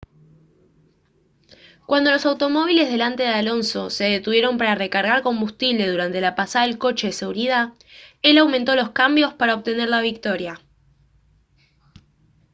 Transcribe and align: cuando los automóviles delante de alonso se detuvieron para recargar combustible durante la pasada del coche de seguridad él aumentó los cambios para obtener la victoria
cuando 1.85 2.09
los 2.09 2.25
automóviles 2.25 2.89
delante 2.89 3.21
de 3.21 3.29
alonso 3.29 3.91
se 3.91 4.05
detuvieron 4.05 4.57
para 4.57 4.73
recargar 4.73 5.21
combustible 5.21 5.87
durante 5.87 6.21
la 6.21 6.33
pasada 6.33 6.65
del 6.65 6.79
coche 6.79 7.05
de 7.05 7.13
seguridad 7.13 7.73
él 8.23 8.39
aumentó 8.39 8.75
los 8.75 8.89
cambios 8.93 9.35
para 9.35 9.53
obtener 9.53 9.89
la 9.89 10.01
victoria 10.01 10.59